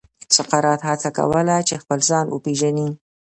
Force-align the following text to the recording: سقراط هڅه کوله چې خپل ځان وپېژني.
سقراط 0.35 0.81
هڅه 0.89 1.09
کوله 1.17 1.55
چې 1.67 1.75
خپل 1.81 1.99
ځان 2.09 2.25
وپېژني. 2.29 2.87